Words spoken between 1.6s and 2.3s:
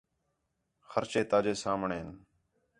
سامھݨے ہِن